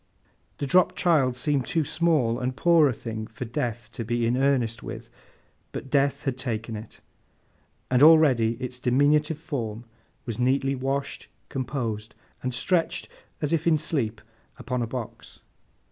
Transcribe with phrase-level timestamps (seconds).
[0.57, 4.35] The dropped child seemed too small and poor a thing for Death to be in
[4.35, 5.11] earnest with,
[5.73, 7.01] but Death had taken it;
[7.91, 9.85] and already its diminutive form
[10.25, 13.09] was neatly washed, composed, and stretched
[13.43, 14.21] as if in sleep
[14.57, 15.41] upon a box.